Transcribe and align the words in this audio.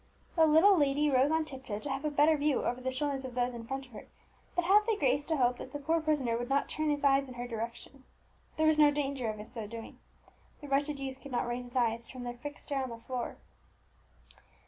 The 0.35 0.47
little 0.47 0.75
lady 0.75 1.11
rose 1.11 1.29
on 1.29 1.45
tiptoe 1.45 1.77
to 1.77 1.89
have 1.91 2.03
a 2.03 2.09
better 2.09 2.35
view 2.35 2.63
over 2.63 2.81
the 2.81 2.89
shoulders 2.89 3.23
of 3.23 3.35
those 3.35 3.53
in 3.53 3.67
front 3.67 3.85
of 3.85 3.91
her; 3.91 4.07
but 4.55 4.65
had 4.65 4.81
the 4.87 4.97
grace 4.97 5.23
to 5.25 5.37
hope 5.37 5.59
that 5.59 5.73
the 5.73 5.77
poor 5.79 6.01
prisoner 6.01 6.35
would 6.39 6.49
not 6.49 6.67
turn 6.67 6.89
his 6.89 7.03
eyes 7.03 7.27
in 7.27 7.35
her 7.35 7.47
direction. 7.47 8.03
There 8.57 8.65
was 8.65 8.79
no 8.79 8.89
danger 8.89 9.29
of 9.29 9.37
his 9.37 9.51
so 9.53 9.67
doing, 9.67 9.99
the 10.59 10.67
wretched 10.67 10.99
youth 10.99 11.21
could 11.21 11.31
not 11.31 11.45
raise 11.45 11.65
his 11.65 11.75
eyes 11.75 12.09
from 12.09 12.23
their 12.23 12.33
fixed 12.33 12.63
stare 12.63 12.81
on 12.81 12.89
the 12.89 12.97
floor. 12.97 13.37